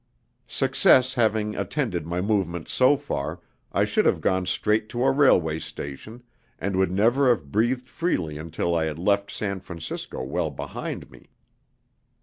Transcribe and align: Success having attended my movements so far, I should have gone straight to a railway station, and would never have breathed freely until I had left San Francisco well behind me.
Success 0.47 1.13
having 1.13 1.55
attended 1.55 2.07
my 2.07 2.21
movements 2.21 2.73
so 2.73 2.97
far, 2.97 3.39
I 3.71 3.85
should 3.85 4.07
have 4.07 4.19
gone 4.19 4.47
straight 4.47 4.89
to 4.89 5.03
a 5.05 5.11
railway 5.11 5.59
station, 5.59 6.23
and 6.57 6.75
would 6.75 6.91
never 6.91 7.29
have 7.29 7.51
breathed 7.51 7.87
freely 7.87 8.39
until 8.39 8.73
I 8.73 8.85
had 8.85 8.97
left 8.97 9.29
San 9.29 9.59
Francisco 9.59 10.23
well 10.23 10.49
behind 10.49 11.11
me. 11.11 11.29